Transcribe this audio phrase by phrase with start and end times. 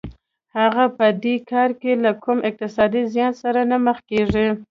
[0.57, 4.45] هغه په دې کار کې له کوم اقتصادي زیان سره نه مخ کېږي